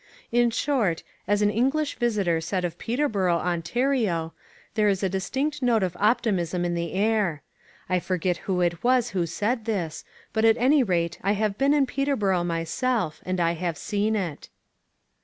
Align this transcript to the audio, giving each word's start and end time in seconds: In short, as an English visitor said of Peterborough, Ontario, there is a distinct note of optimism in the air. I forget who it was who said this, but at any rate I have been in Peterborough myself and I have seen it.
In 0.31 0.49
short, 0.49 1.03
as 1.27 1.43
an 1.43 1.51
English 1.51 1.93
visitor 1.97 2.41
said 2.41 2.65
of 2.65 2.79
Peterborough, 2.79 3.37
Ontario, 3.37 4.33
there 4.73 4.87
is 4.89 5.03
a 5.03 5.09
distinct 5.09 5.61
note 5.61 5.83
of 5.83 5.95
optimism 5.99 6.65
in 6.65 6.73
the 6.73 6.93
air. 6.93 7.43
I 7.87 7.99
forget 7.99 8.37
who 8.49 8.61
it 8.61 8.83
was 8.83 9.11
who 9.11 9.27
said 9.27 9.65
this, 9.65 10.03
but 10.33 10.43
at 10.43 10.57
any 10.57 10.81
rate 10.81 11.19
I 11.21 11.33
have 11.33 11.55
been 11.55 11.71
in 11.75 11.85
Peterborough 11.85 12.43
myself 12.43 13.21
and 13.27 13.39
I 13.39 13.51
have 13.51 13.77
seen 13.77 14.15
it. 14.15 14.49